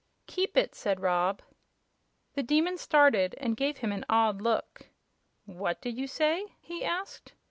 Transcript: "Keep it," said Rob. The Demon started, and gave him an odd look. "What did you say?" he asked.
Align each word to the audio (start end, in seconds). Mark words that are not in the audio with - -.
"Keep 0.25 0.57
it," 0.57 0.73
said 0.73 0.99
Rob. 0.99 1.43
The 2.33 2.41
Demon 2.41 2.77
started, 2.79 3.35
and 3.37 3.55
gave 3.55 3.77
him 3.77 3.91
an 3.91 4.03
odd 4.09 4.41
look. 4.41 4.87
"What 5.45 5.79
did 5.79 5.95
you 5.95 6.07
say?" 6.07 6.55
he 6.59 6.83
asked. 6.83 7.33